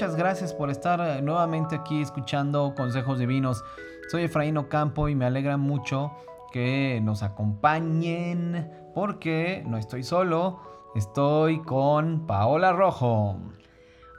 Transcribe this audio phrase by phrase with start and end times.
[0.00, 3.62] Muchas gracias por estar eh, nuevamente aquí escuchando Consejos Divinos.
[4.10, 6.10] Soy Efraín Ocampo y me alegra mucho
[6.52, 10.58] que nos acompañen porque no estoy solo,
[10.94, 13.36] estoy con Paola Rojo.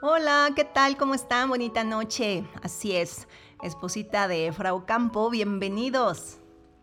[0.02, 0.96] Hola, ¿qué tal?
[0.96, 1.48] ¿Cómo están?
[1.48, 2.44] Bonita noche.
[2.62, 3.26] Así es,
[3.60, 6.38] esposita de Efra Ocampo, bienvenidos.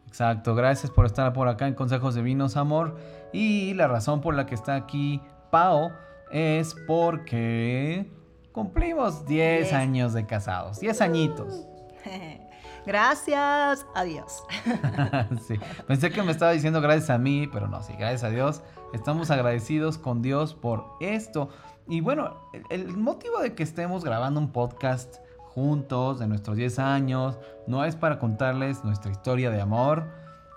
[0.08, 2.98] Exacto, gracias por estar por acá en Consejos Divinos, amor.
[3.32, 5.22] Y la razón por la que está aquí
[5.52, 5.90] Pao
[6.34, 8.19] es porque
[8.52, 11.68] cumplimos 10 años de casados, 10 añitos.
[12.86, 14.44] Gracias a Dios.
[15.48, 18.64] sí, pensé que me estaba diciendo gracias a mí, pero no, sí, gracias a Dios.
[18.94, 21.50] Estamos agradecidos con Dios por esto.
[21.88, 27.38] Y bueno, el, motivo de que estemos grabando un podcast juntos de nuestros 10 años
[27.68, 30.08] no es para contarles nuestra historia de amor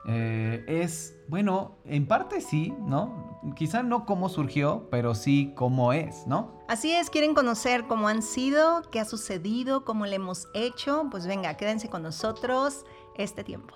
[0.05, 3.41] eh, es, bueno, en parte sí, ¿no?
[3.55, 6.61] Quizá no cómo surgió, pero sí cómo es, ¿no?
[6.69, 11.27] Así es, quieren conocer cómo han sido, qué ha sucedido, cómo le hemos hecho, pues
[11.27, 12.85] venga, quédense con nosotros
[13.17, 13.75] este tiempo.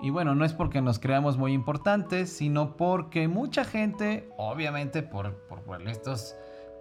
[0.00, 5.34] Y bueno, no es porque nos creamos muy importantes, sino porque mucha gente, obviamente por,
[5.48, 6.34] por, estos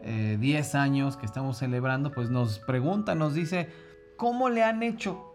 [0.04, 3.70] 10 eh, años que estamos celebrando, pues nos pregunta, nos dice,
[4.18, 5.34] ¿cómo le han hecho?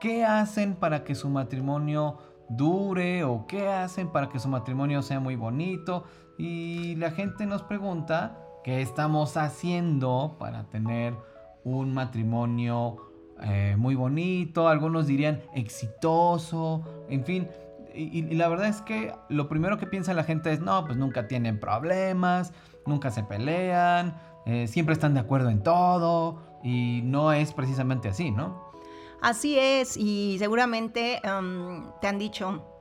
[0.00, 5.20] ¿Qué hacen para que su matrimonio dure o qué hacen para que su matrimonio sea
[5.20, 6.04] muy bonito.
[6.38, 11.14] Y la gente nos pregunta qué estamos haciendo para tener
[11.64, 12.96] un matrimonio
[13.42, 17.48] eh, muy bonito, algunos dirían exitoso, en fin.
[17.94, 21.26] Y, la verdad es que lo primero que piensa la gente es, no, pues nunca
[21.26, 22.52] tienen problemas,
[22.86, 28.30] nunca se pelean, eh, siempre están de acuerdo en todo y no es precisamente así,
[28.30, 28.67] ¿no?
[29.20, 32.77] Así es, y seguramente em, te han dicho,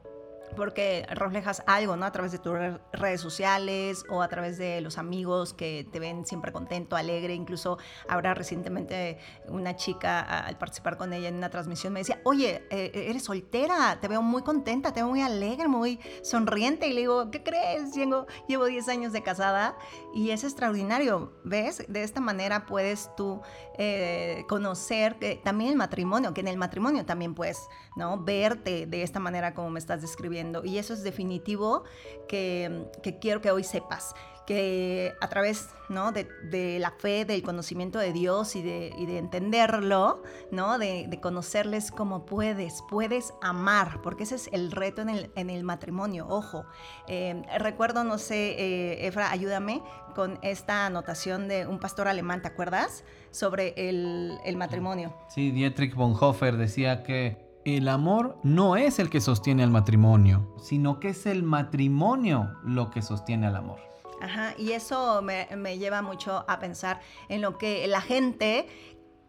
[0.55, 2.05] porque reflejas algo, ¿no?
[2.05, 2.53] A través de tus
[2.93, 7.33] redes sociales o a través de los amigos que te ven siempre contento, alegre.
[7.33, 7.77] Incluso
[8.07, 12.91] ahora recientemente una chica al participar con ella en una transmisión me decía, oye, eh,
[12.93, 16.87] eres soltera, te veo muy contenta, te veo muy alegre, muy sonriente.
[16.87, 17.93] Y le digo, ¿qué crees?
[17.93, 19.77] Llevo, llevo 10 años de casada
[20.13, 21.83] y es extraordinario, ¿ves?
[21.87, 23.41] De esta manera puedes tú
[23.77, 28.23] eh, conocer también el matrimonio, que en el matrimonio también puedes, ¿no?
[28.23, 31.83] Verte de esta manera como me estás describiendo y eso es definitivo
[32.27, 32.85] que,
[33.19, 34.13] quiero que hoy sepas
[34.45, 36.13] que a través ¿no?
[36.13, 40.79] de, la fe, del conocimiento de Dios y de, entenderlo, ¿no?
[40.79, 46.63] De, conocerles como puedes, puedes amar, porque ese es el reto en el, matrimonio, ojo.
[47.07, 49.83] Eh, recuerdo, no sé, eh, Efra, ayúdame
[50.15, 53.03] con esta anotación de un pastor alemán, ¿te acuerdas?
[53.31, 55.13] Sobre el, el matrimonio.
[55.27, 61.01] Sí, Dietrich Bonhoeffer decía que el amor no es el que sostiene al matrimonio, sino
[61.01, 63.79] que es el matrimonio lo que sostiene al amor.
[64.21, 68.67] Ajá, y eso me, lleva mucho a pensar en lo que la gente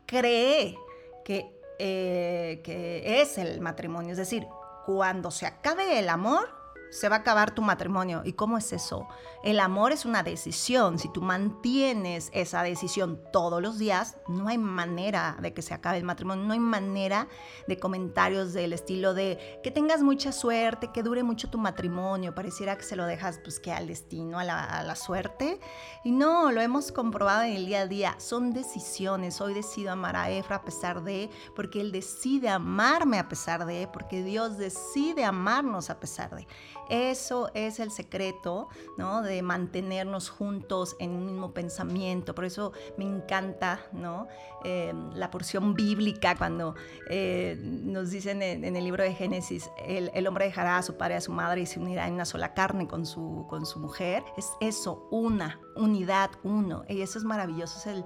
[0.06, 0.78] cree
[1.24, 4.12] que, eh, que es el matrimonio.
[4.12, 4.46] Es decir,
[4.86, 6.48] cuando se acabe el amor,
[6.90, 8.22] se va a acabar tu matrimonio.
[8.24, 9.08] ¿Y cómo es eso?
[9.42, 10.98] El amor es una decisión.
[10.98, 15.98] Si tú mantienes esa decisión todos los días, no hay manera de que se acabe
[15.98, 16.44] el matrimonio.
[16.44, 17.28] No hay manera
[17.66, 22.34] de comentarios del estilo de que tengas mucha suerte, que dure mucho tu matrimonio.
[22.34, 25.60] Pareciera que se lo dejas pues que al destino, a la, suerte.
[26.04, 28.14] Y no, lo hemos comprobado en el día a día.
[28.18, 29.40] Son decisiones.
[29.40, 33.88] Hoy decido amar a Efra a pesar de, porque él decide amarme a pesar de,
[33.92, 36.46] porque Dios decide amarnos a pesar de.
[36.88, 39.22] Eso es el secreto, ¿no?
[39.22, 42.34] De mantenernos juntos en un mismo pensamiento.
[42.34, 44.26] Por eso me encanta, ¿no?
[44.64, 46.74] Eh, la porción bíblica cuando
[47.10, 51.16] eh, nos dicen en, el libro de Génesis, el, hombre dejará a su padre y
[51.18, 54.24] a su madre y se unirá en una sola carne con su, con su mujer.
[54.36, 56.84] Es eso, una, unidad, uno.
[56.88, 58.04] Y eso es maravilloso, es el,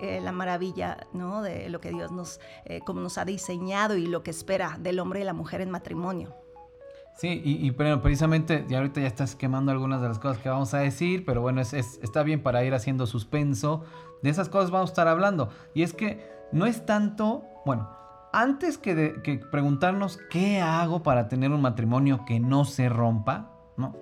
[0.00, 1.42] eh, la maravilla, ¿no?
[1.42, 2.40] De lo que Dios nos,
[2.84, 6.45] como nos ha diseñado y lo que espera del hombre y la mujer en matrimonio.
[7.16, 10.74] Sí, y, pero precisamente, y ahorita ya estás quemando algunas de las cosas que vamos
[10.74, 13.84] a decir, pero bueno, es, está bien para ir haciendo suspenso.
[14.22, 15.48] De esas cosas vamos a estar hablando.
[15.72, 17.88] Y es que no es tanto, bueno,
[18.34, 23.96] antes que, que preguntarnos qué hago para tener un matrimonio que no se rompa, ¿no?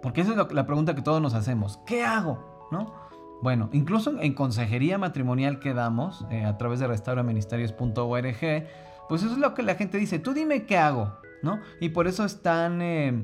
[0.00, 1.80] Porque esa es la pregunta que todos nos hacemos.
[1.84, 2.68] ¿Qué hago?
[2.70, 2.94] ¿No?
[3.42, 8.66] Bueno, incluso en consejería matrimonial que damos eh, a través de restauraministerios.org,
[9.08, 10.18] pues eso es lo que la gente dice.
[10.18, 11.12] Tú dime qué hago.
[11.42, 11.60] ¿No?
[11.80, 13.22] Y por eso están, eh,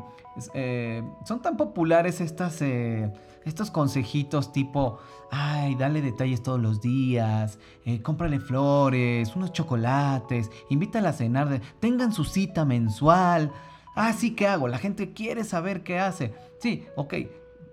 [0.54, 2.20] eh, son tan populares
[2.60, 3.12] eh,
[3.44, 4.98] estos consejitos tipo,
[5.30, 7.58] ay, dale detalles todos los días,
[8.02, 13.50] cómprale flores, unos chocolates, invítala a cenar, tengan su cita mensual.
[13.94, 14.68] Ah, sí, ¿qué hago?
[14.68, 16.32] La gente quiere saber qué hace.
[16.58, 17.14] Sí, ok,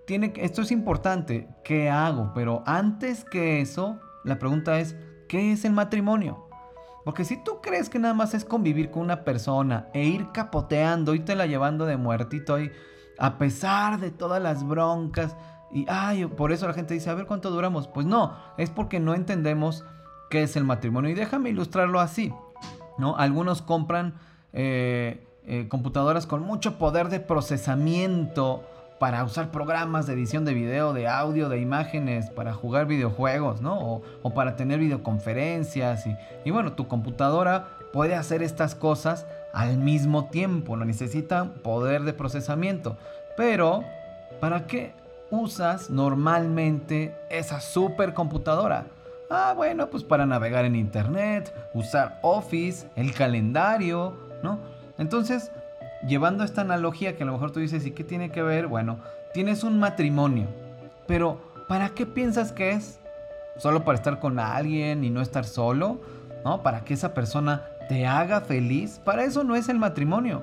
[0.06, 2.32] tiene, esto es importante, ¿qué hago?
[2.34, 4.96] Pero antes que eso, la pregunta es,
[5.28, 6.49] ¿qué es el matrimonio?
[7.10, 11.16] Porque si tú crees que nada más es convivir con una persona e ir capoteando,
[11.16, 12.72] y te la llevando de muertito y
[13.18, 15.36] a pesar de todas las broncas,
[15.72, 17.88] y ay, por eso la gente dice, a ver cuánto duramos.
[17.88, 19.84] Pues no, es porque no entendemos
[20.30, 21.10] qué es el matrimonio.
[21.10, 22.32] Y déjame ilustrarlo así,
[23.00, 23.18] ¿no?
[23.18, 24.14] Algunos compran
[24.54, 28.64] eh, eh, computadoras con mucho poder de procesamiento
[29.00, 34.04] para usar programas de edición de video, de audio, de imágenes, para jugar videojuegos, ¿no?
[34.24, 36.06] O, para tener videoconferencias.
[36.06, 42.04] Y, y, bueno, tu computadora puede hacer estas cosas al mismo tiempo, no necesita poder
[42.04, 42.98] de procesamiento.
[43.38, 43.84] Pero,
[44.42, 44.94] ¿para qué
[45.32, 48.86] usas normalmente esa supercomputadora?
[49.30, 54.14] Ah, bueno, pues para navegar en internet, usar Office, el calendario,
[54.44, 54.60] ¿no?
[54.98, 55.52] Entonces,
[56.08, 58.68] llevando esta analogía que a lo mejor tú dices, ¿y qué tiene que ver?
[58.68, 59.00] Bueno,
[59.34, 60.48] tienes un matrimonio,
[61.08, 63.00] pero ¿para qué piensas que es?
[63.58, 66.00] ¿Solo para estar con alguien y no estar solo?
[66.46, 66.64] ¿No?
[66.64, 69.02] Para que esa persona te haga feliz.
[69.04, 70.42] Para eso no es el matrimonio.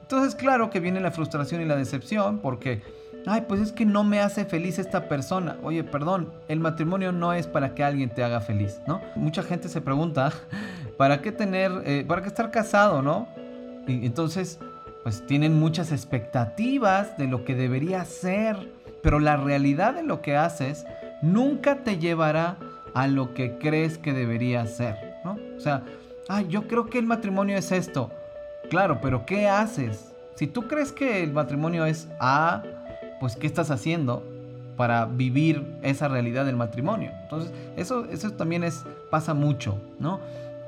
[0.00, 2.82] Entonces, claro que viene la frustración y la decepción porque,
[3.26, 5.56] ay, pues es que no me hace feliz esta persona.
[5.62, 9.02] Oye, perdón, el matrimonio no es para que alguien te haga feliz, ¿no?
[9.16, 10.32] Mucha gente se pregunta,
[10.96, 13.28] ¿para qué tener, eh, para qué estar casado, ¿no?
[13.86, 14.58] Y entonces,
[15.04, 18.72] pues tienen muchas expectativas de lo que debería ser,
[19.02, 20.86] pero la realidad de lo que haces
[21.20, 22.56] nunca te llevará
[22.94, 25.36] a lo que crees que debería ser, ¿no?
[25.56, 25.82] O sea,
[26.26, 28.10] ay, yo creo que el matrimonio es esto.
[28.70, 30.14] Claro, pero ¿qué haces?
[30.36, 32.62] Si tú crees que el matrimonio es A,
[33.20, 34.22] pues ¿qué estás haciendo
[34.78, 37.12] para vivir esa realidad del matrimonio?
[37.24, 40.18] Entonces, eso, eso también es, pasa mucho, ¿no?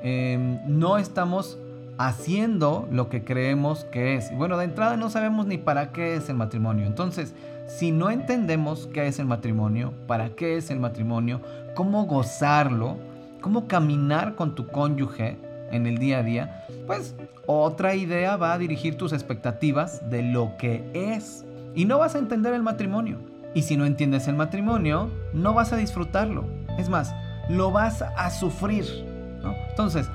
[0.03, 1.57] Em, no estamos
[1.97, 4.35] haciendo lo que creemos que es.
[4.35, 6.85] Bueno, de entrada no sabemos ni para qué es el matrimonio.
[6.85, 7.33] Entonces,
[7.67, 11.41] si no entendemos qué es el matrimonio, para qué es el matrimonio,
[11.75, 12.97] cómo gozarlo,
[13.41, 15.37] cómo caminar con tu cónyuge
[15.71, 17.15] en el día a día, pues
[17.45, 21.45] otra idea va a dirigir tus expectativas de lo que es.
[21.75, 23.17] Y no vas a entender el matrimonio.
[23.53, 26.45] Y si no entiendes el matrimonio, no vas a disfrutarlo.
[26.77, 27.13] Es más,
[27.49, 28.85] lo vas a sufrir.
[29.69, 30.09] Entonces,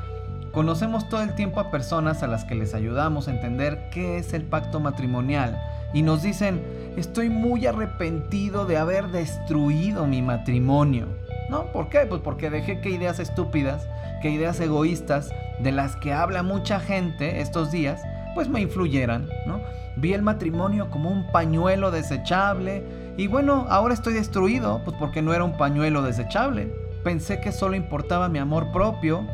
[0.52, 4.34] Conocemos todo el tiempo a personas a las que les ayudamos a entender qué es
[4.34, 5.58] el pacto matrimonial
[5.94, 6.62] y nos dicen,
[6.96, 11.06] estoy muy arrepentido de haber destruido mi matrimonio.
[11.48, 11.64] ¿No?
[11.72, 12.00] ¿Por qué?
[12.00, 13.88] Pues porque dejé que ideas estúpidas,
[14.20, 18.02] que ideas egoístas de las que habla mucha gente estos días,
[18.34, 19.60] pues me influyeran, ¿no?
[19.96, 22.84] Vi el matrimonio como un pañuelo desechable
[23.16, 26.74] y bueno, ahora estoy destruido, pues porque no era un pañuelo desechable.
[27.04, 29.26] Pensé que solo importaba mi amor propio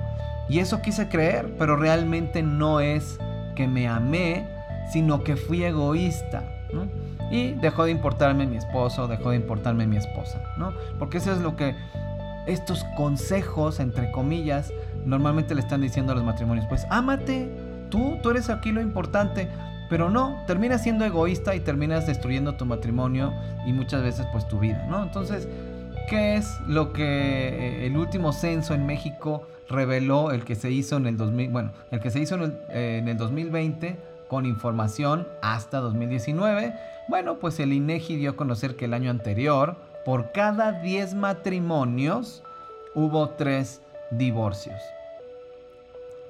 [0.48, 3.18] y eso quise creer, pero realmente no es
[3.54, 4.48] que me amé,
[4.90, 6.42] sino que fui egoísta.
[7.30, 10.72] Y dejó de importarme mi esposo, dejó de importarme mi esposa, ¿no?
[10.98, 11.74] Porque eso es lo que
[12.46, 14.72] estos consejos, entre comillas,
[15.04, 16.66] normalmente le están diciendo a los matrimonios.
[16.68, 17.50] Pues ámate,
[17.90, 19.48] tú, tú eres aquí lo importante.
[19.90, 23.32] Pero no, terminas siendo egoísta y terminas destruyendo tu matrimonio
[23.66, 25.02] y muchas veces pues tu vida, ¿no?
[25.02, 25.48] Entonces,
[26.08, 30.96] ¿qué es lo que eh, el último censo en México reveló el que se hizo
[30.96, 33.96] en el 2000, bueno, el que se hizo en el, 2020 eh,
[34.28, 36.74] con información hasta 2019.
[37.08, 42.42] Bueno, pues el INEGI dio a conocer que el año anterior, por cada 10 matrimonios,
[42.94, 44.80] hubo 3 divorcios.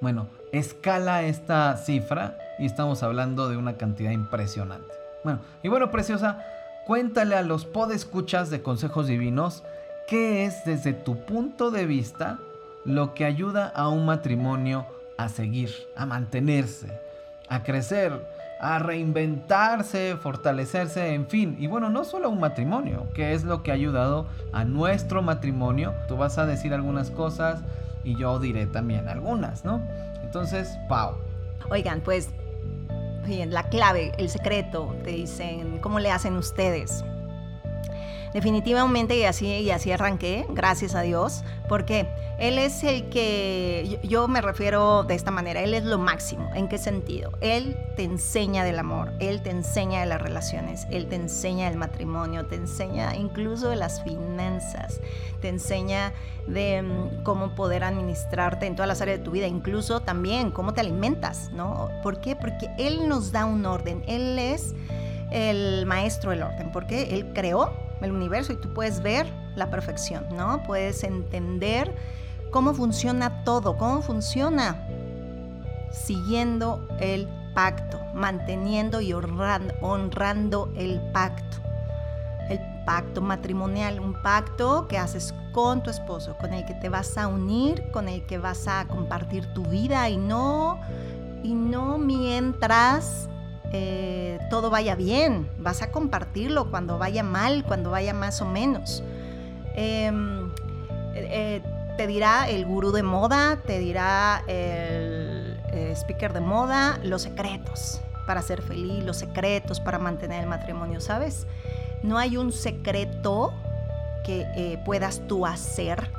[0.00, 4.94] Bueno, escala esta cifra y estamos hablando de una cantidad impresionante.
[5.24, 6.44] Bueno, y bueno, preciosa,
[6.86, 9.64] cuéntale a los podescuchas de consejos divinos
[10.06, 12.38] qué es desde tu punto de vista
[12.88, 14.86] lo que ayuda a un matrimonio
[15.18, 16.98] a seguir, a mantenerse,
[17.50, 18.26] a crecer,
[18.60, 21.54] a reinventarse, fortalecerse, en fin.
[21.60, 25.92] Y bueno, no solo un matrimonio, que es lo que ha ayudado a nuestro matrimonio.
[26.08, 27.60] Tú vas a decir algunas cosas
[28.04, 29.82] y yo diré también algunas, ¿no?
[30.22, 31.14] Entonces, Pau.
[31.70, 32.30] Oigan, pues,
[33.26, 37.04] la clave, el secreto, te dicen, ¿cómo le hacen ustedes?
[38.32, 42.06] Definitivamente y así, y así arranqué, gracias a Dios, porque
[42.38, 46.50] Él es el que, yo me refiero de esta manera, Él es lo máximo.
[46.54, 47.32] ¿En qué sentido?
[47.40, 51.78] Él te enseña del amor, Él te enseña de las relaciones, Él te enseña del
[51.78, 55.00] matrimonio, te enseña incluso de las finanzas,
[55.40, 56.12] te enseña
[56.46, 60.74] de mm, cómo poder administrarte en todas las áreas de tu vida, incluso también cómo
[60.74, 61.88] te alimentas, ¿no?
[62.02, 62.36] ¿Por qué?
[62.36, 64.74] Porque Él nos da un orden, Él es
[65.30, 70.26] el maestro del orden, porque Él creó el universo y tú puedes ver la perfección,
[70.32, 70.62] ¿no?
[70.62, 71.94] Puedes entender
[72.50, 74.86] cómo funciona todo, cómo funciona
[75.90, 81.58] siguiendo el pacto, manteniendo y honrando, el pacto.
[82.48, 87.18] El pacto matrimonial, un pacto que haces con tu esposo, con el que te vas
[87.18, 90.80] a unir, con el que vas a compartir tu vida y no,
[91.42, 93.28] y no mientras
[93.72, 99.02] eh, todo vaya bien, vas a compartirlo cuando vaya mal, cuando vaya más o menos.
[99.74, 100.50] Em,
[101.14, 101.62] eh,
[101.96, 108.00] te dirá el gurú de moda, te dirá el eh, speaker de moda, los secretos
[108.24, 111.46] para ser feliz, los secretos para mantener el matrimonio, ¿sabes?
[112.02, 113.52] No hay un secreto
[114.24, 116.10] que eh, puedas tú hacer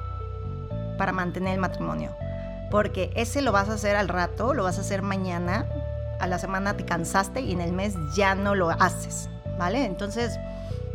[0.97, 2.13] para mantener el matrimonio,
[2.71, 5.65] porque ese lo vas a hacer al rato, lo vas a hacer mañana,
[6.19, 9.85] a la semana te cansaste y en el mes ya no lo haces, ¿vale?
[9.85, 10.37] Entonces,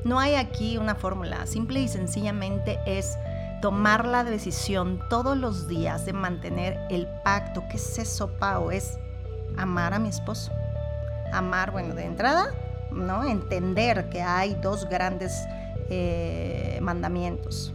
[0.05, 3.17] no hay aquí una fórmula, simple y sencillamente es
[3.63, 7.65] tomar la decisión todos los días de mantener el pacto.
[7.71, 8.71] ¿Qué es eso, Pau?
[8.71, 8.99] Es
[9.57, 10.53] amar a mi esposo.
[11.33, 12.53] Amar, bueno, de entrada,
[12.93, 13.25] ¿no?
[13.25, 15.33] Entender que hay dos grandes
[15.89, 17.73] eh, mandamientos.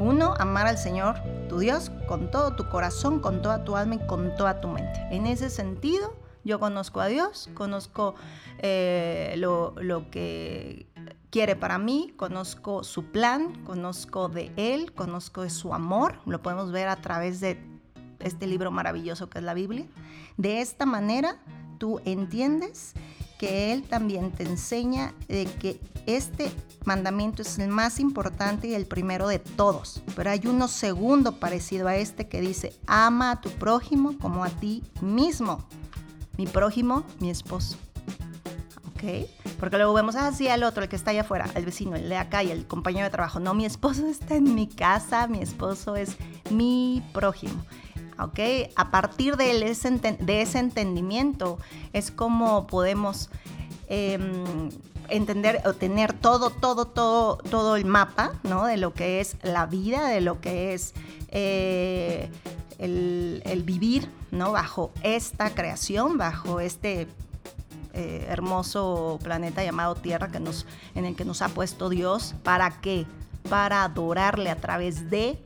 [0.00, 1.14] Uno, amar al Señor,
[1.48, 5.06] tu Dios, con todo tu corazón, con toda tu alma y con toda tu mente.
[5.12, 6.12] En ese sentido,
[6.44, 8.14] yo conozco a Dios, conozco
[8.58, 10.86] eh, lo, lo que
[11.30, 16.70] quiere para mí, conozco su plan, conozco de Él, conozco de su amor, lo podemos
[16.70, 17.58] ver a través de
[18.20, 19.86] este libro maravilloso que es la Biblia.
[20.36, 21.38] De esta manera
[21.78, 22.94] tú entiendes
[23.38, 26.50] que Él también te enseña de que este
[26.84, 30.02] mandamiento es el más importante y el primero de todos.
[30.14, 34.50] Pero hay uno segundo parecido a este que dice, ama a tu prójimo como a
[34.50, 35.66] ti mismo.
[36.36, 37.76] Mi prójimo, mi esposo.
[38.88, 39.28] ¿Ok?
[39.58, 42.16] Porque luego vemos ah, al otro, el que está allá afuera, el vecino, el de
[42.16, 43.40] acá y el compañero de trabajo.
[43.40, 46.16] No, mi esposo está en mi casa, mi esposo es
[46.50, 47.64] mi prójimo.
[48.18, 48.38] ¿Ok?
[48.76, 51.58] A partir de ese, de ese entendimiento
[51.92, 53.28] es como podemos
[53.88, 54.70] em,
[55.08, 58.66] entender o tener todo, todo, todo, todo el mapa, ¿no?
[58.66, 60.94] De lo que es la vida, de lo que es
[61.28, 62.30] eh,
[62.78, 64.52] el, vivir, ¿no?
[64.52, 67.08] Bajo esta creación, bajo este
[67.92, 72.34] eh, hermoso planeta llamado Tierra que nos, en el que nos ha puesto Dios.
[72.42, 73.06] ¿Para qué?
[73.48, 75.38] Para adorarle a través de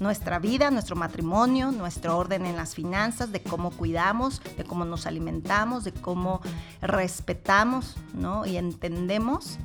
[0.00, 5.06] nuestra vida, nuestro matrimonio, nuestro orden en las finanzas, de cómo cuidamos, de cómo nos
[5.06, 6.40] alimentamos, de cómo
[6.80, 8.44] respetamos ¿no?
[8.44, 9.58] y entendemos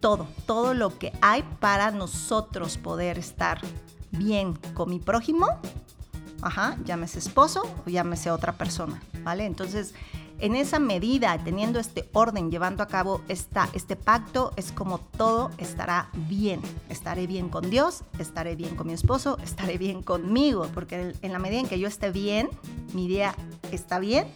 [0.00, 3.60] todo, todo lo que hay para nosotros poder estar
[4.10, 5.46] bien con mi prójimo,
[6.42, 9.46] ajá, llámese esposo o llámese otra persona, ¿vale?
[9.46, 9.94] Entonces,
[10.42, 15.52] en esa medida, teniendo este orden, llevando a cabo esta, este pacto, es como todo
[15.56, 16.60] estará bien.
[16.88, 21.38] Estaré bien con Dios, estaré bien con mi esposo, estaré bien conmigo, porque en la
[21.38, 22.48] medida en que yo esté bien,
[22.92, 23.36] mi día
[23.70, 24.26] está bien,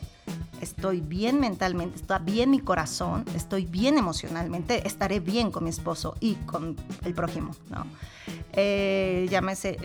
[0.61, 6.17] estoy bien mentalmente, está bien mi corazón, estoy bien emocionalmente, estaré bien con mi esposo
[6.21, 7.87] y con el prójimo, ¿no?
[8.53, 9.77] Eh, llámese,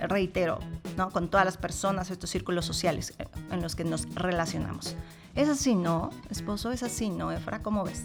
[0.00, 0.58] reitero,
[0.96, 1.10] ¿no?
[1.10, 3.14] Con todas las personas, estos círculos sociales
[3.50, 4.96] en los que nos relacionamos.
[5.34, 6.10] Es así, ¿no?
[6.30, 7.60] Esposo, es así, ¿no, Efra?
[7.62, 8.04] ¿Cómo ves?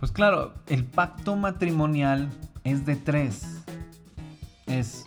[0.00, 2.30] Pues claro, el pacto matrimonial
[2.64, 3.62] es de tres.
[4.66, 5.04] Es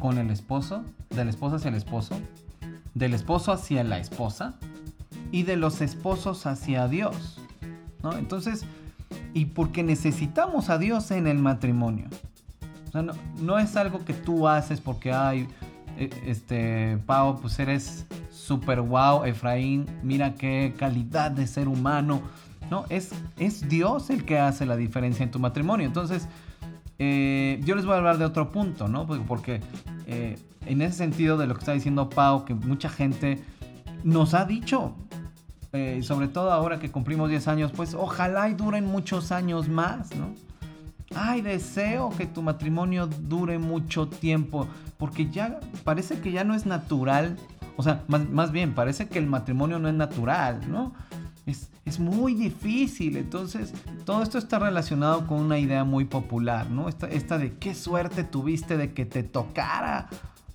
[0.00, 2.18] con el esposo, del esposo hacia el esposo,
[2.94, 4.58] del esposo hacia la esposa
[5.32, 7.40] y de los esposos hacia Dios.
[8.02, 8.16] ¿no?
[8.16, 8.64] Entonces,
[9.34, 12.08] y porque necesitamos a Dios en el matrimonio.
[12.88, 15.46] O sea, no, no es algo que tú haces porque, hay,
[15.96, 22.22] e, este, Pau, pues eres super wow, Efraín, mira qué calidad de ser humano.
[22.70, 25.86] No, es, es Dios el que hace la diferencia en tu matrimonio.
[25.86, 26.28] Entonces,
[26.98, 29.06] eh, yo les voy a hablar de otro punto, ¿no?
[29.06, 29.60] Porque
[30.06, 33.42] eh, en ese sentido de lo que está diciendo Pau, que mucha gente
[34.04, 34.94] nos ha dicho,
[35.72, 40.14] eh, sobre todo ahora que cumplimos 10 años, pues ojalá y duren muchos años más,
[40.16, 40.34] ¿no?
[41.14, 46.66] Ay, deseo que tu matrimonio dure mucho tiempo, porque ya parece que ya no es
[46.66, 47.36] natural
[47.80, 50.92] o sea, más, bien, parece que el matrimonio no es natural, ¿no?
[51.46, 53.16] Es, muy difícil.
[53.16, 53.72] Entonces,
[54.04, 56.90] todo esto está relacionado con una idea muy popular, ¿no?
[56.90, 60.10] Esta, esta de qué suerte tuviste de que te tocara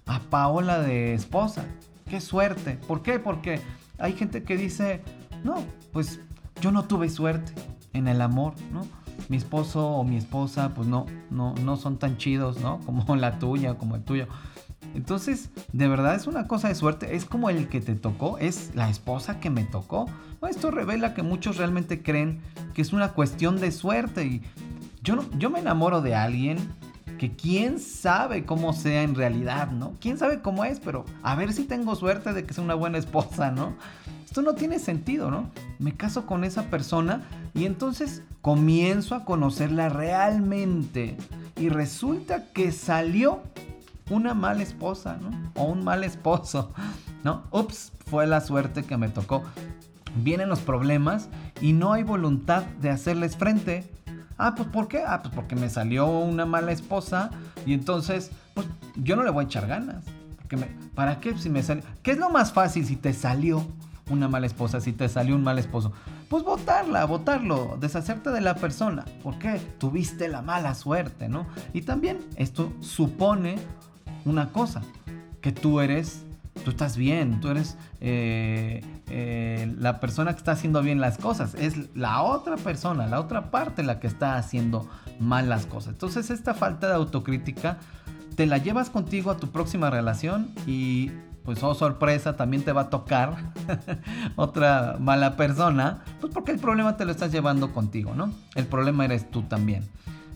[0.06, 1.66] a Paola de esposa.
[2.08, 2.78] Qué suerte.
[2.88, 3.18] ¿Por qué?
[3.18, 3.60] Porque
[3.98, 5.02] hay gente que dice,
[5.44, 6.20] no, pues
[6.62, 7.54] yo no tuve suerte
[7.94, 8.86] en el amor, ¿no?
[9.30, 12.80] Mi esposo o mi esposa, pues no, no, no son tan chidos, ¿no?
[12.86, 14.28] Como la tuya, como el tuyo.
[14.94, 17.16] Entonces, de verdad es una cosa de suerte.
[17.16, 20.06] Es como el que te tocó, es la esposa que me tocó.
[20.50, 22.40] Esto revela que muchos realmente creen
[22.74, 24.26] que es una cuestión de suerte.
[24.26, 24.42] Y
[25.02, 26.58] yo, yo me enamoro de alguien
[27.18, 29.94] que quién sabe cómo sea en realidad, ¿no?
[30.00, 32.98] Quién sabe cómo es, pero a ver si tengo suerte de que sea una buena
[32.98, 33.76] esposa, ¿no?
[34.36, 35.50] esto no tiene sentido, ¿no?
[35.80, 37.22] Me caso con esa persona
[37.54, 41.16] y entonces comienzo a conocerla realmente
[41.56, 43.44] y resulta que salió
[44.10, 45.30] una mala esposa, ¿no?
[45.56, 46.74] O un mal esposo,
[47.24, 47.44] ¿no?
[47.52, 49.42] Ups, fue la suerte que me tocó.
[50.18, 51.30] Vienen los problemas
[51.62, 53.90] y no hay voluntad de hacerles frente.
[54.38, 55.04] Ah, pues ¿por qué?
[55.06, 57.30] Ah, pues porque me salió una mala esposa
[57.66, 60.04] y entonces, pues yo no le voy a echar ganas.
[60.38, 61.84] Porque me, ¿Para qué si me salió?
[62.04, 63.66] ¿Qué es lo más fácil si te salió
[64.10, 65.92] una mala esposa, si te salió un mal esposo?
[66.30, 69.06] Pues votarla, votarlo, deshacerte de la persona.
[69.24, 69.60] ¿Por qué?
[69.78, 71.48] Tuviste la mala suerte, ¿no?
[71.74, 73.58] Y también esto supone
[74.26, 74.82] una cosa,
[75.42, 76.25] que tú eres,
[76.66, 81.56] tú estás bien, tú eres eh, eh, la persona que está haciendo bien las cosas,
[81.56, 85.94] es la otra persona, la otra parte la que está haciendo mal las cosas.
[85.94, 87.78] Entonces esta falta de autocrítica
[88.36, 91.12] te la llevas contigo a tu próxima relación y
[91.46, 93.54] pues oh sorpresa, también te va a tocar
[94.36, 98.32] otra mala persona, pues porque el problema te lo estás llevando contigo, ¿no?
[98.56, 99.88] El problema eres tú también.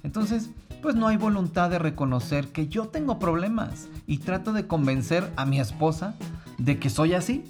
[0.03, 5.31] Entonces, pues no hay voluntad de reconocer que yo tengo problemas y trato de convencer
[5.35, 6.15] a mi esposa
[6.57, 7.43] de que soy así,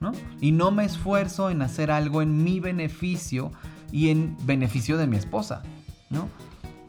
[0.00, 0.12] ¿no?
[0.40, 3.52] Y no me esfuerzo en hacer algo en mi beneficio
[3.90, 5.62] y en beneficio de mi esposa,
[6.10, 6.28] ¿no?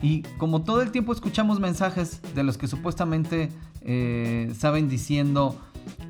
[0.02, 3.50] Y como todo el tiempo escuchamos mensajes de los que supuestamente
[3.82, 5.58] eh, saben diciendo,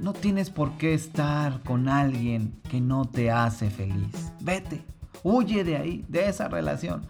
[0.01, 4.32] no tienes por qué estar con alguien que no te hace feliz.
[4.42, 4.84] Vete,
[5.24, 7.03] huye de ahí, de esa relación.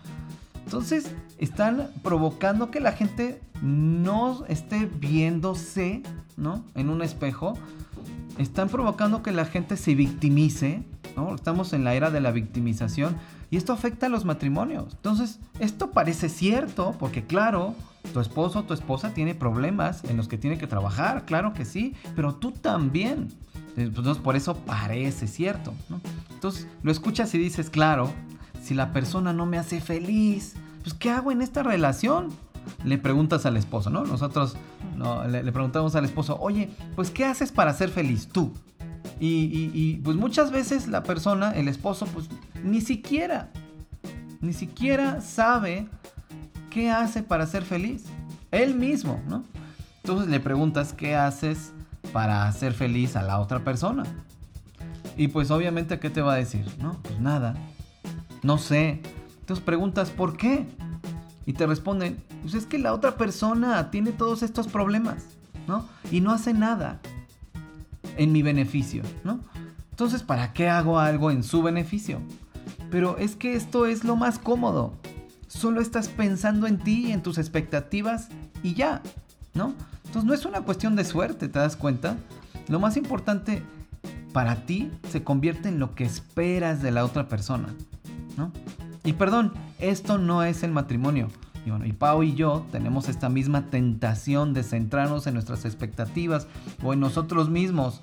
[0.66, 6.04] Entonces están provocando que la gente no esté viéndose,
[6.38, 6.64] ¿no?
[6.76, 7.54] En un espejo.
[8.38, 10.84] Están provocando que la gente se victimice,
[11.16, 11.36] ¿no?
[11.36, 13.16] Estamos en la era de la victimización
[13.52, 14.94] y esto afecta a los matrimonios.
[14.94, 17.76] Entonces, esto parece cierto porque claro,
[18.12, 21.64] tu esposo o tu esposa tiene problemas en los que tiene que trabajar, claro que
[21.64, 23.30] sí, pero tú también.
[23.78, 25.74] Entonces, por eso parece cierto.
[26.34, 28.12] Entonces, lo escuchas y dices, claro,
[28.62, 32.30] si la persona no me hace feliz, pues ¿qué hago en esta relación?
[32.86, 34.06] Le preguntas al esposo, ¿no?
[34.06, 34.56] Nosotros
[35.28, 38.54] le, preguntamos al esposo, oye, pues ¿qué haces para ser feliz tú?
[39.20, 42.30] Y, pues muchas veces la persona, el esposo, pues
[42.62, 43.52] ni siquiera,
[44.42, 45.88] ni siquiera sabe
[46.70, 48.06] qué hace para ser feliz.
[48.52, 49.44] Él mismo, ¿no?
[50.04, 51.74] Entonces le preguntas qué haces
[52.12, 54.04] para hacer feliz a la otra persona.
[55.16, 56.66] Y pues obviamente, ¿qué te va a decir?
[56.80, 57.56] No, pues nada
[58.44, 59.02] no sé.
[59.44, 60.66] Entonces preguntas, ¿por qué?
[61.46, 65.26] Y te responden, pues es que la otra persona tiene todos estos problemas,
[65.68, 65.86] ¿no?
[66.14, 67.02] Y no hace nada
[68.16, 69.42] en mi beneficio, ¿no?
[69.92, 72.22] Entonces, ¿para qué hago algo en su beneficio?
[72.90, 74.94] Pero es que esto es lo más cómodo.
[75.50, 78.30] Solo estás pensando en ti en tus expectativas
[78.64, 79.02] y ya,
[79.54, 79.74] ¿no?
[80.06, 82.16] Entonces no es una cuestión de suerte, ¿te das cuenta?
[82.70, 83.62] Lo más importante
[84.32, 87.76] para ti se convierte en lo que esperas de la otra persona.
[89.04, 91.28] Y perdón, esto no es el matrimonio.
[91.66, 96.48] Y bueno, y Pau y yo tenemos esta misma tentación de centrarnos en nuestras expectativas
[96.84, 98.02] o en nosotros mismos,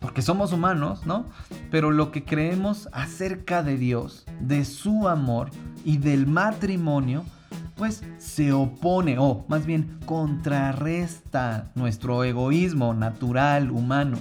[0.00, 1.26] porque somos humanos, ¿no?
[1.70, 5.50] Pero lo que creemos acerca de Dios, de su amor
[5.84, 7.24] y del matrimonio,
[7.76, 14.18] pues se opone o más bien contrarresta nuestro egoísmo natural, humano,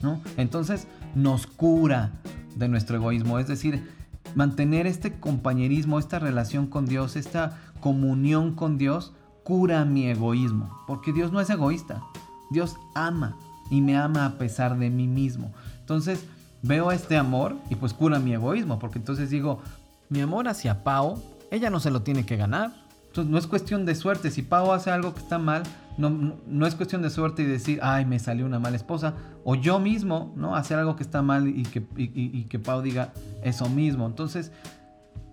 [0.00, 0.22] ¿no?
[0.36, 2.12] Entonces nos cura
[2.56, 3.90] de nuestro egoísmo, es decir,
[4.34, 10.70] mantener este compañerismo, esta relación con Dios, esta comunión con Dios, cura mi egoísmo.
[10.86, 12.02] Porque Dios no es egoísta.
[12.50, 13.36] Dios ama
[13.70, 15.52] y me ama a pesar de mí mismo.
[15.80, 16.24] Entonces
[16.62, 18.78] veo este amor y pues cura mi egoísmo.
[18.78, 19.60] Porque entonces digo,
[20.08, 22.83] mi amor hacia Pau, ella no se lo tiene que ganar.
[23.14, 24.28] Entonces no es cuestión de suerte.
[24.32, 25.62] Si Pau hace algo que está mal,
[25.96, 26.10] no,
[26.48, 29.14] no, es cuestión de suerte y decir, ay, me salió una mala esposa.
[29.44, 30.56] O yo mismo, ¿no?
[30.56, 33.12] Hacer algo que está mal y que, y, que Pau diga
[33.44, 34.04] eso mismo.
[34.04, 34.50] Entonces,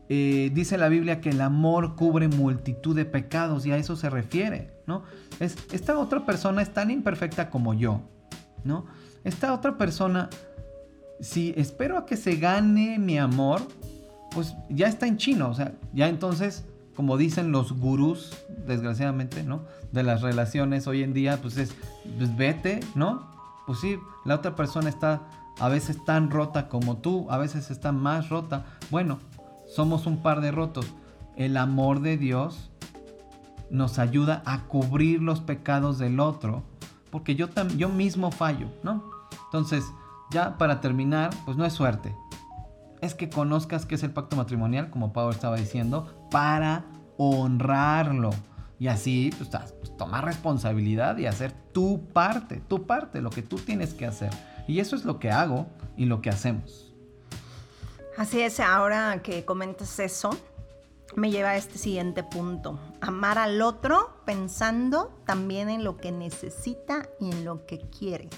[0.09, 4.11] eh, dice la Biblia que el amor cubre multitud de pecados y a eso se
[4.11, 5.01] refiere, ¿no?
[5.39, 8.01] Es, esta otra persona es tan imperfecta como yo,
[8.63, 8.85] ¿no?
[9.23, 10.29] Esta otra persona,
[11.19, 13.59] si espero a que se gane mi amor,
[14.35, 16.63] pues ya está en chino, o sea, ya entonces
[17.01, 18.31] como dicen los gurús,
[18.67, 19.63] desgraciadamente, ¿no?
[19.91, 21.73] De las relaciones hoy en día, pues es,
[22.15, 23.27] pues vete, ¿no?
[23.65, 25.23] Pues sí, la otra persona está
[25.59, 28.67] a veces tan rota como tú, a veces está más rota.
[28.91, 29.17] Bueno,
[29.67, 30.85] somos un par de rotos.
[31.35, 32.69] El amor de Dios
[33.71, 36.61] nos ayuda a cubrir los pecados del otro,
[37.09, 39.09] porque yo, yo mismo fallo, ¿no?
[39.45, 39.85] Entonces,
[40.29, 42.13] ya para terminar, pues no es suerte,
[43.01, 46.85] es que conozcas qué es el pacto matrimonial, como Pablo estaba diciendo, para
[47.29, 48.31] honrarlo.
[48.79, 53.57] Y así, pues, pues, tomar responsabilidad y hacer tu parte, tu parte, lo que tú
[53.57, 54.31] tienes que hacer.
[54.67, 56.91] Y eso es lo que hago y lo que hacemos.
[58.17, 60.31] Así es, ahora que comentas eso,
[61.15, 62.79] me lleva a este siguiente punto.
[63.01, 68.29] Amar al otro pensando también en lo que necesita y en lo que quiere.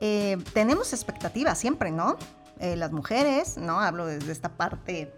[0.00, 2.16] Eh, tenemos expectativas siempre, ¿no?
[2.58, 3.80] Eh, las mujeres, ¿no?
[3.80, 5.12] Hablo desde esta parte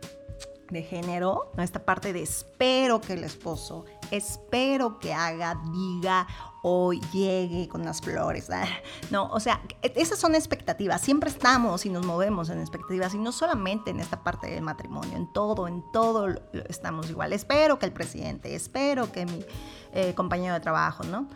[0.72, 6.26] de género, esta parte de espero que el esposo, espero que haga, diga
[6.62, 8.48] o llegue con las flores.
[8.50, 8.64] Ah,
[9.10, 11.00] no, o sea, esas son expectativas.
[11.02, 15.16] Siempre estamos y nos movemos en expectativas y no solamente en esta parte del matrimonio,
[15.16, 16.28] en todo, en todo
[16.68, 17.32] estamos igual.
[17.32, 19.44] Espero que el presidente, espero que mi
[19.92, 21.28] eh, compañero de trabajo, ¿no?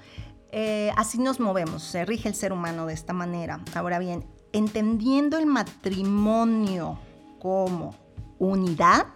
[0.51, 3.61] Eh, así nos movemos, se rige el ser humano de esta manera.
[3.75, 6.99] Ahora bien, entendiendo el matrimonio
[7.39, 8.06] como
[8.39, 9.07] unidad,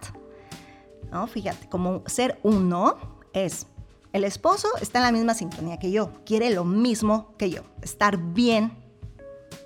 [1.11, 1.27] ¿no?
[1.27, 2.97] Fíjate, como ser uno
[3.33, 3.67] es,
[4.13, 8.17] el esposo está en la misma sintonía que yo, quiere lo mismo que yo, estar
[8.17, 8.71] bien,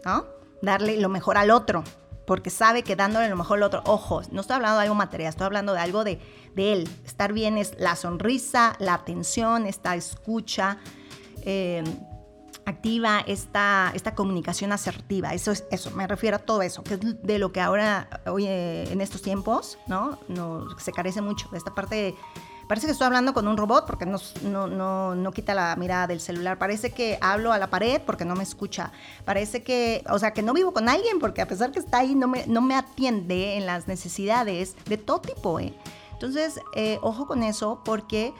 [0.05, 0.25] ¿no?
[0.61, 1.83] Darle lo mejor al otro,
[2.25, 5.29] porque sabe que dándole lo mejor al otro, ojo, no estoy hablando de algo material,
[5.29, 6.19] estoy hablando de algo de,
[6.55, 6.89] de él.
[7.05, 10.77] Estar bien es la sonrisa, la atención, esta escucha,
[11.41, 11.83] eh,
[12.65, 15.33] activa, esta, esta comunicación asertiva.
[15.33, 18.45] Eso es eso, me refiero a todo eso, que es de lo que ahora, hoy
[18.47, 20.17] en estos tiempos, ¿no?
[20.27, 22.15] no se carece mucho de esta parte
[22.67, 26.19] Parece que estoy hablando con un robot porque no, no, no, quita la mirada del
[26.19, 26.57] celular.
[26.57, 28.91] Parece que hablo a la pared porque no me escucha.
[29.23, 32.15] Parece que, o sea, que no vivo con alguien porque a pesar que está ahí,
[32.15, 35.59] no me, no me atiende en las necesidades de todo tipo.
[35.59, 35.75] ¿eh?
[36.13, 38.33] Entonces, eh, ojo con eso porque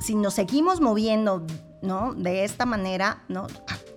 [0.00, 1.44] si nos seguimos moviendo
[1.82, 2.14] ¿no?
[2.14, 3.46] De esta manera, ¿no?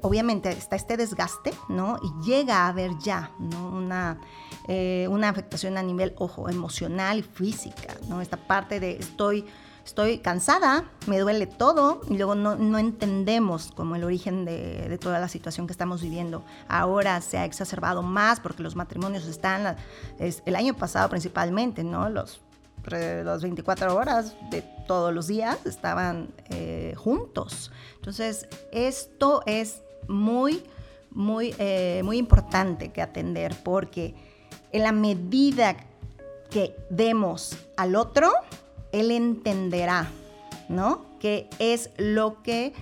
[0.02, 1.98] Obviamente está este desgaste, ¿no?
[2.02, 3.70] Y llega a haber ya, ¿no?
[3.70, 4.20] Una,
[4.68, 8.22] eh, una afectación a nivel, ojo, emocional y física, ¿no?
[8.22, 9.46] Esta parte de estoy,
[9.84, 14.98] estoy cansada, me duele todo y luego no, no entendemos como el origen de, de,
[14.98, 16.44] toda la situación que estamos viviendo.
[16.68, 19.76] Ahora se ha exacerbado más porque los matrimonios están,
[20.20, 22.10] es, el año pasado principalmente, ¿no?
[22.10, 22.42] Los
[22.90, 27.72] las 24 horas de todos los días estaban eh, juntos.
[27.96, 30.64] Entonces, esto es muy,
[31.12, 34.16] muy, eh, muy importante que atender porque
[34.72, 35.78] en la medida
[36.50, 38.32] que demos al otro,
[38.92, 40.10] él entenderá,
[40.68, 41.06] ¿no?
[41.20, 42.74] Que es lo que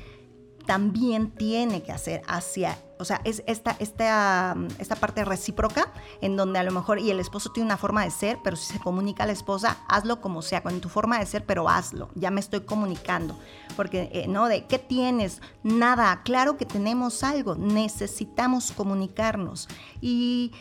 [0.66, 6.60] también tiene que hacer hacia o sea, es esta, esta, esta parte recíproca en donde
[6.60, 9.24] a lo mejor, y el esposo tiene una forma de ser, pero si se comunica
[9.24, 12.42] a la esposa, hazlo como sea, con tu forma de ser, pero hazlo, ya me
[12.42, 13.40] estoy comunicando.
[13.78, 14.48] Porque, eh, ¿no?
[14.48, 19.70] De qué tienes, nada, claro que tenemos algo, necesitamos comunicarnos.
[20.02, 20.52] Y,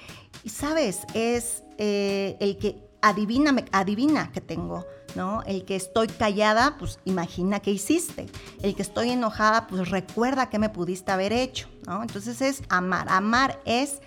[0.47, 5.43] sabes, es eh, el que adivina, adivina que tengo ¿no?
[5.47, 8.27] El que estoy callada, pues imagina qué hiciste.
[8.63, 12.03] El que estoy enojada, pues recuerda qué me pudiste haber hecho, ¿no?
[12.03, 13.07] Entonces es amar.
[13.09, 14.01] Amar es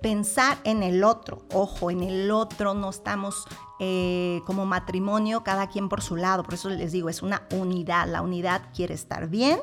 [0.00, 1.42] pensar en el otro.
[1.52, 3.44] Ojo, en el otro no estamos
[3.78, 6.42] eh, como matrimonio, cada quien por su lado.
[6.42, 8.08] Por eso les digo, es una unidad.
[8.08, 9.60] La unidad quiere estar bien,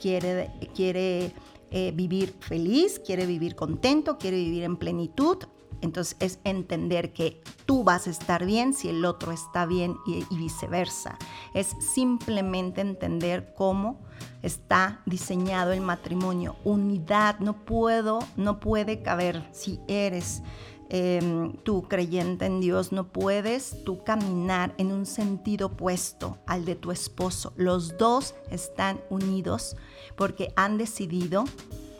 [0.00, 1.34] quiere, quiere
[1.70, 5.38] eh, vivir feliz, quiere vivir contento, quiere vivir en plenitud.
[5.82, 10.24] Entonces es entender que tú vas a estar bien si el otro está bien y,
[10.34, 11.18] viceversa.
[11.54, 14.00] Es simplemente entender cómo
[14.42, 16.56] está diseñado el matrimonio.
[16.64, 20.42] Unidad, no puedo, no puede caber si eres
[20.88, 26.74] em, tú creyente en Dios, no puedes tú caminar en un sentido opuesto al de
[26.74, 27.52] tu esposo.
[27.56, 29.76] Los dos están unidos
[30.16, 31.44] porque han decidido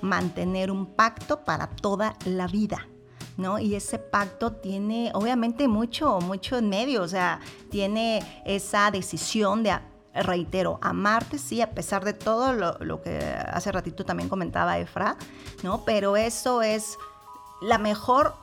[0.02, 2.89] mantener un pacto para toda la vida.
[3.40, 3.58] ¿No?
[3.58, 9.78] Y ese pacto tiene obviamente mucho, mucho en medio, o sea, tiene esa decisión de,
[10.14, 15.16] reitero, amarte, sí, a pesar de todo lo, que hace ratito también comentaba Efra,
[15.62, 15.84] ¿no?
[15.84, 16.98] Pero eso es
[17.60, 18.34] la mejor,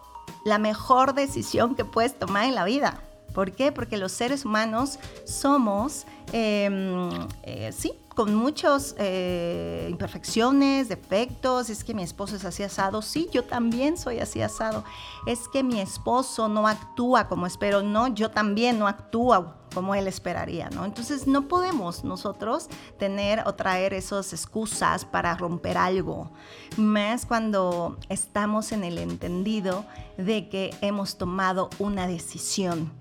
[0.45, 3.01] la mejor decisión que puedes tomar en la vida.
[3.33, 3.71] ¿Por qué?
[3.71, 7.09] Porque los seres humanos somos, em,
[7.43, 13.29] eh, sí, con muchas eh, imperfecciones, defectos, es que mi esposo es así asado, sí,
[13.31, 14.83] yo también soy así asado,
[15.27, 20.07] es que mi esposo no actúa como espero, no, yo también no actúo como él
[20.07, 20.83] esperaría, ¿no?
[20.83, 26.31] Entonces no podemos nosotros tener o traer esas excusas para romper algo,
[26.75, 29.85] más cuando estamos en el entendido
[30.17, 32.91] de que hemos tomado una decisión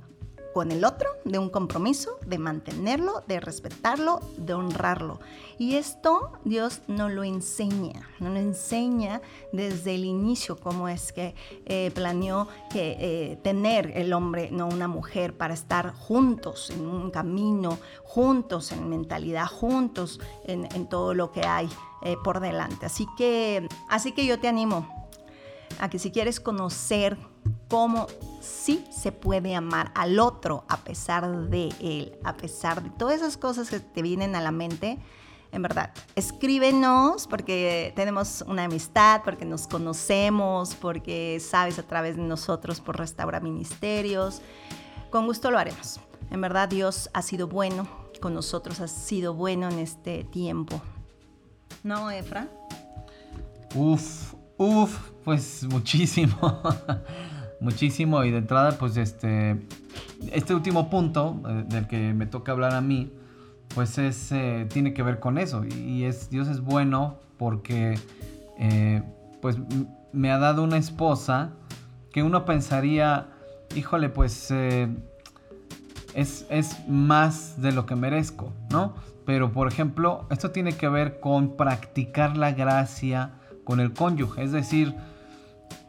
[0.56, 5.20] con el otro, de un compromiso, de mantenerlo, de respetarlo, de honrarlo.
[5.58, 9.20] Y esto Dios no lo enseña, no lo enseña
[9.52, 11.34] desde el inicio cómo es que
[11.66, 17.10] eh, planeó que eh, tener el hombre, no una mujer, para estar juntos en un
[17.10, 21.68] camino, juntos en mentalidad, juntos en, todo lo que hay
[22.00, 22.86] eh, por delante.
[22.86, 25.06] Así que, así que yo te animo
[25.80, 27.18] a que si quieres conocer
[27.68, 28.06] cómo
[28.40, 33.36] sí se puede amar al otro a pesar de él, a pesar de todas esas
[33.36, 34.98] cosas que te vienen a la mente,
[35.52, 42.22] en verdad, escríbenos porque tenemos una amistad, porque nos conocemos, porque sabes a través de
[42.22, 44.42] nosotros por Restaura Ministerios.
[45.10, 46.00] Con gusto lo haremos.
[46.30, 47.88] En verdad Dios ha sido bueno
[48.20, 50.80] con nosotros, ha sido bueno en este tiempo.
[51.82, 52.48] ¿No, Efra?
[53.74, 56.36] Uf, uf, pues muchísimo.
[57.60, 59.56] muchísimo y de entrada pues este
[60.32, 63.12] este último punto eh, del que me toca hablar a mí
[63.74, 65.64] pues es eh, tiene que ver con eso.
[65.64, 67.98] Y es Dios es bueno porque
[68.58, 69.02] eh,
[69.40, 69.58] pues
[70.12, 71.50] me ha dado una esposa
[72.12, 73.28] que uno pensaría
[73.74, 78.94] híjole pues es, es más de lo que merezco no
[79.26, 83.32] pero por ejemplo esto tiene que ver con practicar la gracia
[83.66, 84.42] con el cónyuge.
[84.44, 84.94] Es decir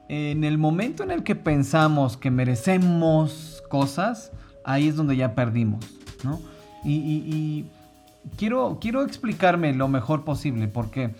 [0.09, 4.31] en el momento en el que pensamos que merecemos cosas,
[4.63, 5.85] ahí es donde ya perdimos,
[6.23, 6.39] ¿no?
[6.83, 7.65] Y,
[8.37, 11.15] quiero, quiero explicarme lo mejor posible, porque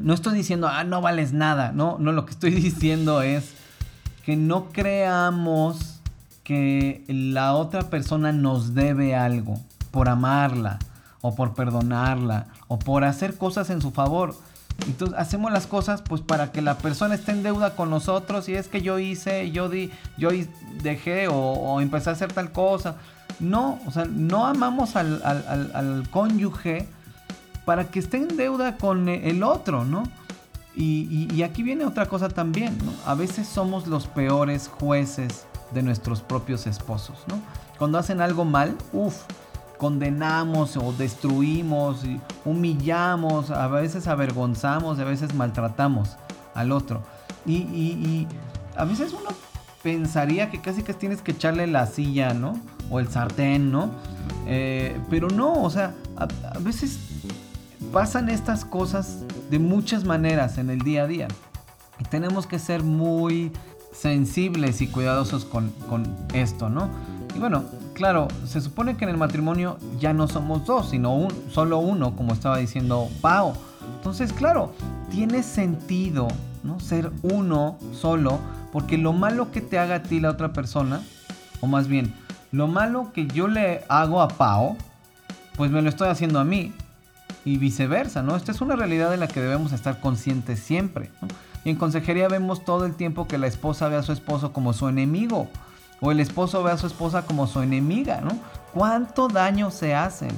[0.00, 3.54] no estoy diciendo, ah, no vales nada, no, no, lo que estoy diciendo es
[4.24, 6.00] que no creamos
[6.42, 9.60] que la otra persona nos debe algo
[9.90, 10.78] por amarla,
[11.20, 14.36] o por perdonarla, o por hacer cosas en su favor.
[14.86, 18.54] Entonces hacemos las cosas pues para que la persona esté en deuda con nosotros y
[18.54, 20.30] es que yo hice, yo di, yo
[20.82, 22.96] dejé o, empecé a hacer tal cosa.
[23.40, 26.88] No, o sea, no amamos al, cónyuge
[27.64, 30.04] para que esté en deuda con el otro, ¿no?
[30.74, 32.92] Y, aquí viene otra cosa también, ¿no?
[33.04, 37.40] A veces somos los peores jueces de nuestros propios esposos, ¿no?
[37.78, 39.22] Cuando hacen algo mal, uff,
[39.78, 42.02] condenamos o destruimos,
[42.44, 46.16] humillamos, a veces avergonzamos, a veces maltratamos
[46.54, 47.02] al otro.
[47.46, 48.26] Y,
[48.76, 49.30] a veces uno
[49.82, 52.60] pensaría que casi que tienes que echarle la silla, ¿no?
[52.90, 53.90] O el sartén, ¿no?
[54.46, 56.98] Eh, pero no, o sea, a, veces
[57.92, 61.28] pasan estas cosas de muchas maneras en el día a día.
[61.98, 63.52] Y tenemos que ser muy
[63.92, 66.88] sensibles y cuidadosos con, con esto, ¿no?
[67.34, 67.64] Y bueno,
[67.98, 72.14] claro, se supone que en el matrimonio ya no somos dos, sino un, solo uno,
[72.14, 73.54] como estaba diciendo Pau.
[73.96, 74.72] Entonces, claro,
[75.10, 76.28] tiene sentido
[76.62, 76.78] ¿no?
[76.78, 78.38] ser uno solo,
[78.72, 81.02] porque lo malo que te haga a ti la otra persona,
[81.60, 82.14] o más bien,
[82.52, 84.76] lo malo que yo le hago a Pau,
[85.56, 86.72] pues me lo estoy haciendo a mí.
[87.44, 88.36] Y viceversa, ¿no?
[88.36, 91.10] Esta es una realidad de la que debemos estar conscientes siempre.
[91.64, 94.72] Y en consejería vemos todo el tiempo que la esposa ve a su esposo como
[94.72, 95.48] su enemigo
[96.00, 98.30] o el esposo ve a su esposa como su enemiga, ¿no?
[98.72, 100.30] ¿Cuánto daño se hacen?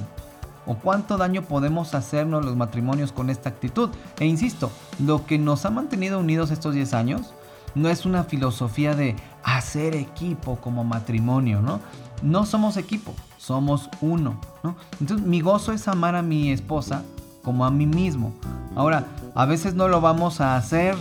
[0.65, 3.89] ¿O cuánto daño podemos hacernos los matrimonios con esta actitud?
[4.19, 7.33] E insisto, lo que nos ha mantenido unidos estos 10 años
[7.75, 11.79] no es una filosofía de hacer equipo como matrimonio, ¿no?
[12.21, 14.75] No somos equipo, somos uno, ¿no?
[14.99, 17.03] Entonces mi gozo es amar a mi esposa
[17.43, 18.33] como a mí mismo.
[18.75, 20.95] Ahora, a veces no lo vamos a hacer,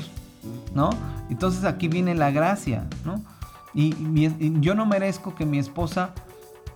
[0.74, 0.90] ¿no?
[1.28, 3.22] Entonces aquí viene la gracia, ¿no?
[3.74, 3.94] Y,
[4.60, 6.10] yo no merezco que mi esposa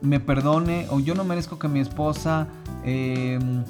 [0.00, 2.46] me perdone o yo no merezco que mi esposa
[2.85, 3.64] em,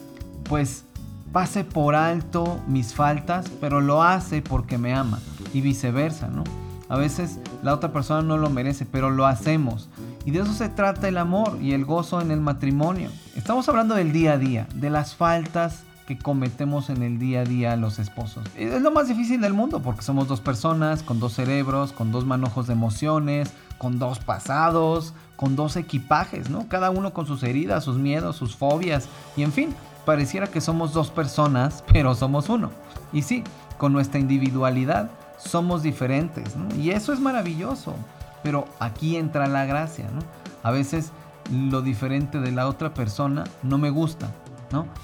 [0.44, 0.84] pues
[1.32, 5.20] pase por alto mis faltas, pero lo hace porque me ama
[5.52, 6.44] y viceversa, ¿no?
[6.88, 9.88] A veces la otra persona no lo merece, pero lo hacemos.
[10.24, 13.10] Y de eso se trata el amor y el gozo en el matrimonio.
[13.34, 17.44] Estamos hablando del día a día, de las faltas que cometemos en el día a
[17.44, 18.44] día los esposos.
[18.56, 22.26] Es lo más difícil del mundo porque somos dos personas con dos cerebros, con dos
[22.26, 26.68] manojos de emociones, con dos pasados, con dos equipajes, ¿no?
[26.68, 30.92] Cada uno con sus heridas, sus miedos, sus fobias y en fin, pareciera que somos
[30.92, 32.70] dos personas, pero somos uno.
[33.12, 33.42] Y sí,
[33.78, 36.74] con nuestra individualidad somos diferentes, ¿no?
[36.76, 37.94] Y eso es maravilloso,
[38.42, 40.20] pero aquí entra la gracia, ¿no?
[40.62, 41.12] A veces
[41.50, 44.30] lo diferente de la otra persona no me gusta,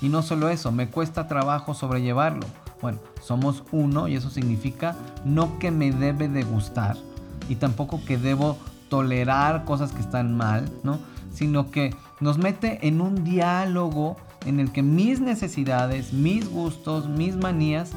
[0.00, 2.46] y no solo eso, me cuesta trabajo sobrellevarlo.
[2.80, 6.96] Bueno, somos uno y eso significa no que me debe de gustar
[7.48, 8.56] y tampoco que debo
[8.88, 10.98] tolerar cosas que están mal, ¿no?
[11.32, 17.36] Sino que nos mete en un diálogo en el que mis necesidades, mis gustos, mis
[17.36, 17.92] manías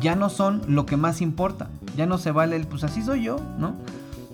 [0.00, 1.68] ya no son lo que más importa.
[1.96, 3.76] Ya no se vale el pues así soy yo, ¿no?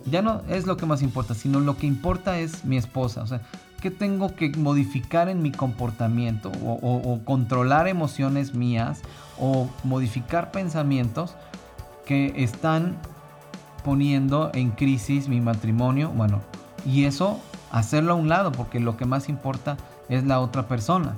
[0.06, 3.24] ya no es lo que más importa, sino lo que importa es mi esposa.
[3.82, 9.02] ¿Qué tengo que modificar en mi comportamiento o, controlar emociones mías
[9.38, 11.34] o modificar pensamientos
[12.06, 12.96] que están
[13.84, 16.10] poniendo en crisis mi matrimonio?
[16.10, 16.40] Bueno,
[16.86, 17.40] y eso
[17.72, 19.76] hacerlo a un lado porque lo que más importa
[20.08, 21.16] es la otra persona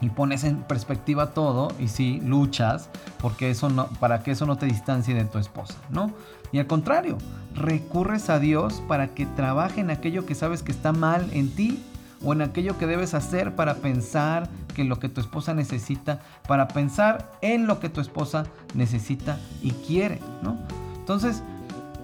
[0.00, 4.56] y pones en perspectiva todo y sí luchas porque eso no, para que eso no
[4.56, 6.12] te distancie de tu esposa, ¿no?
[6.52, 7.18] Y al contrario,
[7.54, 11.82] recurres a Dios para que trabaje en aquello que sabes que está mal en ti
[12.24, 16.68] o en aquello que debes hacer para pensar que lo que tu esposa necesita, para
[16.68, 20.56] pensar en lo que tu esposa necesita y quiere, ¿no?
[20.98, 21.42] Entonces,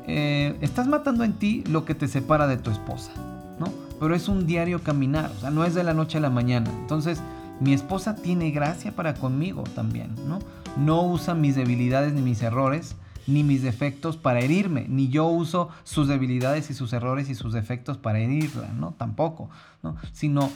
[0.06, 3.12] eh, estás matando en ti lo que te separa de tu esposa,
[3.58, 3.66] ¿no?
[3.98, 6.70] Pero es un diario caminar, o sea, no es de la noche a la mañana.
[6.80, 7.20] Entonces,
[7.60, 10.38] mi esposa tiene gracia para conmigo también, ¿no?
[10.76, 15.68] No usa mis debilidades ni mis errores, ni mis defectos para herirme, ni yo uso
[15.84, 18.94] sus debilidades y sus errores y sus defectos para herirla, ¿no?
[18.98, 19.50] Tampoco,
[19.82, 19.96] ¿no?
[20.12, 20.50] Sino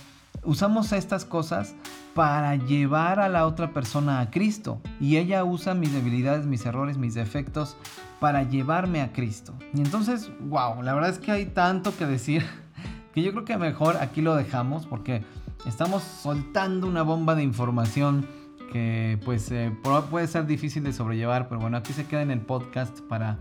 [0.44, 1.74] usamos estas cosas
[2.14, 4.80] para llevar a la otra persona a Cristo.
[5.00, 7.76] Y ella usa mis debilidades, mis errores, mis defectos
[8.20, 9.54] para llevarme a Cristo.
[9.74, 12.44] Y entonces, wow, la verdad es que hay tanto que decir
[13.14, 15.22] que yo creo que mejor aquí lo dejamos porque
[15.66, 18.26] estamos soltando una bomba de información
[18.72, 19.72] que pues eh,
[20.10, 23.38] puede ser difícil de sobrellevar, pero bueno, aquí se queda en el podcast para,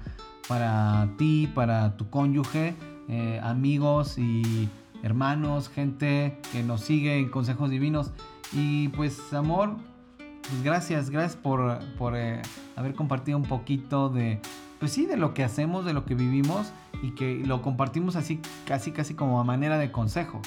[0.47, 2.75] para ti, para tu cónyuge,
[3.09, 4.69] eh, amigos y
[5.03, 8.11] hermanos, gente que nos sigue en Consejos Divinos.
[8.53, 9.75] Y pues amor,
[10.17, 12.41] pues gracias, gracias por, por eh,
[12.75, 14.39] haber compartido un poquito de,
[14.79, 18.39] pues sí, de lo que hacemos, de lo que vivimos y que lo compartimos así,
[18.65, 20.41] casi, casi como a manera de consejo.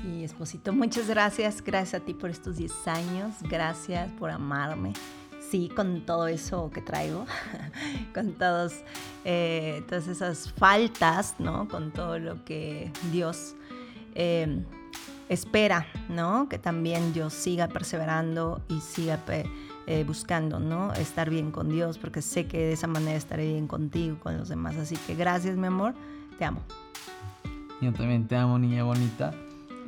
[0.00, 1.62] Sí, esposito, muchas gracias.
[1.62, 3.34] Gracias a ti por estos 10 años.
[3.42, 4.92] Gracias por amarme.
[5.50, 7.24] Sí, con todo eso que traigo,
[8.14, 8.74] con todos,
[9.24, 11.66] eh, todas esas faltas, ¿no?
[11.68, 13.56] Con todo lo que Dios
[14.14, 14.64] em,
[15.28, 16.48] espera, ¿no?
[16.48, 19.18] Que también yo siga perseverando y siga
[19.86, 20.92] eh, buscando, ¿no?
[20.92, 24.48] Estar bien con Dios, porque sé que de esa manera estaré bien contigo, con los
[24.48, 24.76] demás.
[24.76, 25.94] Así que gracias, mi amor.
[26.38, 26.60] Te amo.
[27.80, 29.32] Yo también te amo, niña bonita.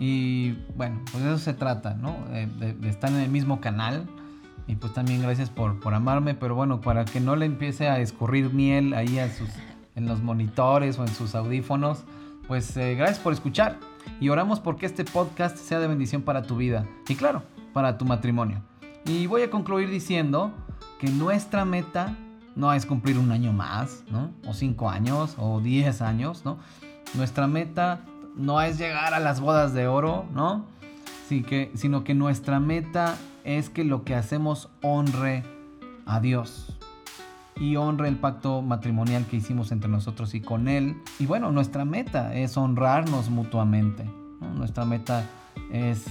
[0.01, 2.17] Y bueno, pues de eso se trata, ¿no?
[2.33, 4.09] De, estar en el mismo canal.
[4.67, 7.99] Y pues también gracias por, por, amarme, pero bueno, para que no le empiece a
[7.99, 9.51] escurrir miel ahí a sus,
[9.97, 12.05] en los monitores o en sus audífonos,
[12.49, 13.79] pues eh, gracias por escuchar.
[14.21, 17.43] Y oramos porque este podcast sea de bendición para tu vida y claro,
[17.75, 18.63] para tu matrimonio.
[19.05, 20.53] Y voy a concluir diciendo
[20.99, 22.17] que nuestra meta
[22.57, 24.31] no es cumplir un año más, ¿no?
[24.47, 26.59] O cinco años, o diez años, ¿no?
[27.15, 28.01] Nuestra meta
[28.40, 30.64] no es llegar a las bodas de oro, ¿no?
[31.74, 35.44] Sino que nuestra meta es que lo que hacemos honre
[36.07, 36.76] a Dios
[37.57, 40.96] y honre el pacto matrimonial que hicimos entre nosotros y con Él.
[41.18, 44.11] Y bueno, nuestra meta es honrarnos mutuamente.
[44.57, 45.24] Nuestra meta
[45.70, 46.07] es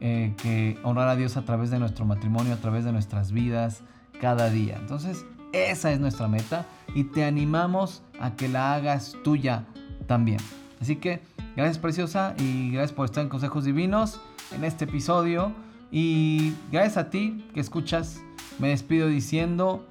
[0.00, 3.82] eh, que honrar a Dios a través de nuestro matrimonio, a través de nuestras vidas,
[4.20, 4.76] cada día.
[4.76, 9.64] Entonces, esa es nuestra meta y te animamos a que la hagas tuya
[10.06, 10.38] también.
[10.80, 11.22] Así que
[11.54, 14.20] Gracias preciosa y gracias por estar en Consejos Divinos
[14.52, 15.52] en este episodio.
[15.90, 18.22] Y gracias a ti que escuchas,
[18.58, 19.86] me despido diciendo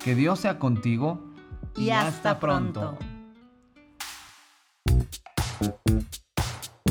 [0.00, 1.20] que Dios sea contigo.
[1.76, 2.98] Y, hasta, pronto.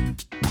[0.00, 0.49] Thank you